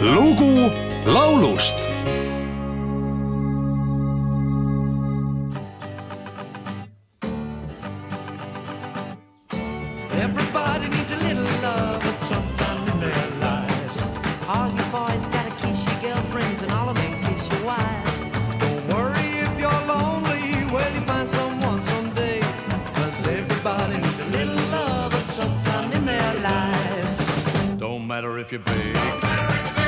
[0.00, 0.70] lugu
[1.06, 1.76] laulust
[10.12, 13.98] Everybody needs a little love at some time in their lives.
[14.48, 18.18] All you boys gotta kiss your girlfriends and all of them kiss your wives.
[18.60, 22.40] Don't worry if you're lonely, well, you find someone someday.
[22.94, 27.78] Cause everybody needs a little love at some time in their lives.
[27.78, 28.96] Don't matter if you're big,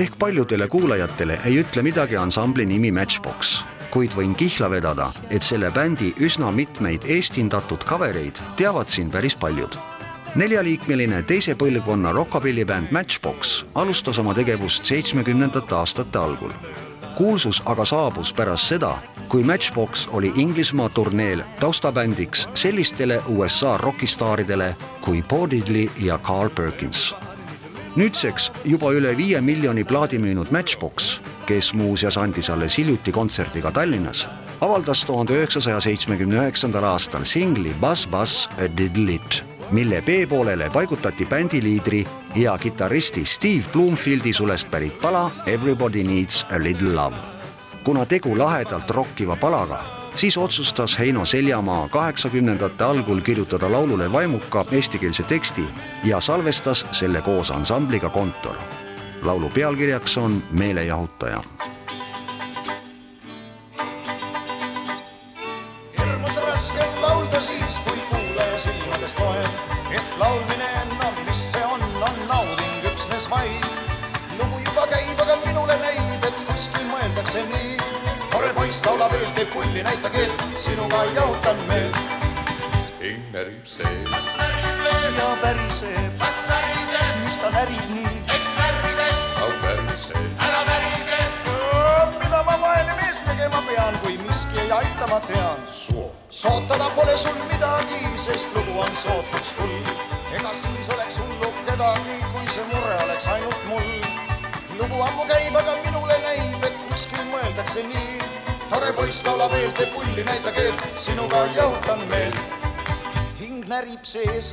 [0.00, 5.68] ehk paljudele kuulajatele ei ütle midagi ansambli nimi Matchbox, kuid võin kihla vedada, et selle
[5.76, 9.76] bändi üsna mitmeid eestindatud kavereid teavad siin päris paljud.
[10.34, 16.52] neljaliikmeline teise põlvkonna rokkapillibänd Matchbox alustas oma tegevust seitsmekümnendate aastate algul.
[17.16, 25.22] kuulsus aga saabus pärast seda, kui Matchbox oli Inglismaa turneel taustabändiks sellistele USA rokistaaridele kui
[25.22, 27.14] Bo Diddley ja Carl Perkins
[27.96, 33.72] nüüdseks juba üle viie miljoni plaadi müünud Matchbox, kes muuseas andis alles hiljuti kontserti ka
[33.72, 34.28] Tallinnas,
[34.60, 41.26] avaldas tuhande üheksasaja seitsmekümne üheksandal aastal singli Buzz Buzz a Diddle It, mille B-poolele paigutati
[41.26, 42.06] bändi liidri
[42.36, 47.16] ja kitarristi Steve Bloomfieldi sulest pärit pala Everybody Needs a Little Love.
[47.84, 55.22] kuna tegu lahedalt rokkiva palaga, siis otsustas Heino Seljamaa kaheksakümnendate algul kirjutada laulule vaimuka eestikeelse
[55.22, 55.64] teksti
[56.04, 58.56] ja salvestas selle koos ansambliga Kontor.
[59.22, 61.42] laulu pealkirjaks on Meelejahutaja
[66.60, 69.46] raske on laulda siis, kui kuulaja silmadest loeb,
[69.90, 73.64] et laulmine enam, mis see on, on nauding üksnes vaid.
[74.38, 77.79] lugu juba käib, aga minule näib, et kuskil mõeldakse nii.
[78.70, 81.96] Poiss laulab ööl, teeb pulli, näita keelt, sinuga jahutan meelt.
[83.00, 84.12] hing närib sees,
[85.16, 86.22] ja päriseb,
[87.24, 88.12] mis ta närib nii.
[89.42, 90.20] au päriseb,
[92.20, 95.66] mida ma vaene mees tegema pean, kui miski ei aita, ma tean.
[95.66, 99.92] soo, sootada pole sul midagi, sest lugu on sootuks hull.
[100.30, 103.92] ega siis oleks hullu kedagi, kui see mure oleks ainult mul.
[104.78, 108.19] lugu ammu käib, aga minule näib, et kuskil mõeldakse nii.
[108.70, 112.38] Tore poiss laulab veel, teeb pulli, näita keelt, sinuga jahutan meelt.
[113.40, 114.52] hing närib sees,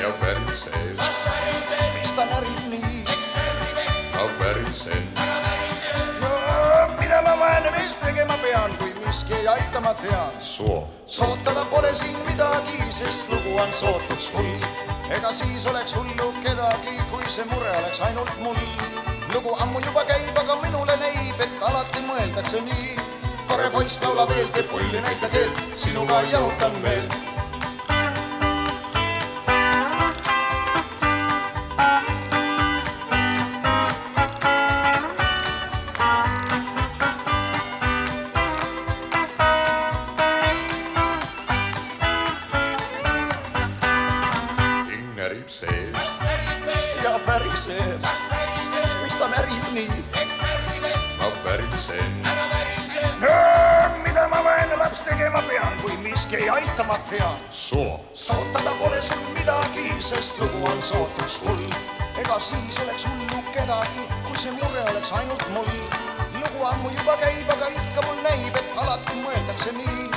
[0.00, 1.02] ja päriseb,
[1.94, 3.04] miks ta närib nii?
[4.18, 5.22] au päriseb,
[6.22, 6.32] no
[6.98, 10.34] mida ma vaene mees tegema pean, kui miski ei aita, ma tean.
[10.40, 14.66] soo, sootada pole siin midagi, sest lugu on sootuks hull.
[15.14, 18.58] ega siis oleks hullu kedagi, kui see mure oleks ainult mul.
[19.34, 20.98] lugu ammu juba käib, aga minule
[21.38, 22.96] näib, et alati mõeldakse nii.
[23.48, 27.08] tore poiss laulab veel, teeb pulli, näita keelt, sinuga jahutan veel.
[45.16, 45.96] närib sees,
[47.02, 48.06] ja päriseb,
[49.02, 50.15] mis ta närib nii?
[51.86, 52.26] Päriseb,
[54.04, 57.36] mida ma vaene laps tegema pean, kui miski ei aita, ma tean.
[57.50, 61.66] soo, sootada pole sul midagi, sest lugu on sootuks hull.
[62.18, 65.70] ega siis oleks hullu kedagi, kui see mure oleks ainult mul.
[66.40, 70.10] lugu ammu juba käib, aga ikka mul näib, et alati mõeldakse nii.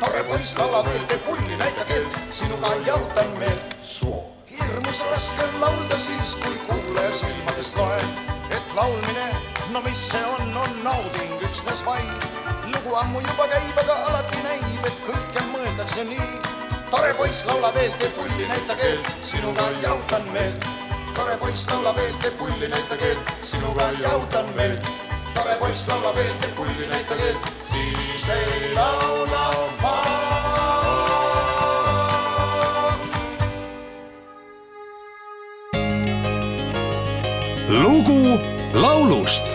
[0.00, 3.76] tore poiss laulab veel, teeb pulli, näita keelt, sinuga jahutan meelt.
[3.82, 8.35] soo, hirm hirmus raske on laulda siis, kui kuulaja silmadest loen, et
[8.76, 9.28] laulmine,
[9.72, 12.24] no mis see on, on nauding üksnes vaid.
[12.72, 16.40] lugu ammu juba käib, aga alati näib, et kõike mõeldakse nii.
[16.90, 20.68] tore poiss, laula veel, tee pulli, näita keelt, sinuga jahutan meelt.
[21.16, 24.90] tore poiss, laula veel, tee pulli, näita keelt, sinuga jahutan meelt.
[25.34, 29.46] tore poiss, laula veel, tee pulli, näita keelt, siis ei laula
[29.80, 29.96] ma.
[37.82, 39.46] lugu laulust